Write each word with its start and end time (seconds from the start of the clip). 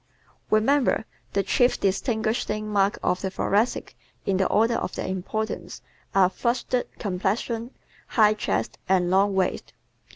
_Remember, 0.51 1.03
the 1.33 1.43
chief 1.43 1.79
distinguishing 1.79 2.67
marks 2.67 2.97
of 3.03 3.21
the 3.21 3.29
Thoracic 3.29 3.95
in 4.25 4.37
the 4.37 4.47
order 4.47 4.73
of 4.73 4.95
their 4.95 5.05
importance, 5.05 5.83
are 6.15 6.27
FLUSHED 6.27 6.85
COMPLEXION, 6.97 7.69
HIGH 8.07 8.33
CHEST 8.33 8.79
and 8.89 9.11
LONG 9.11 9.35
WAIST. 9.35 9.73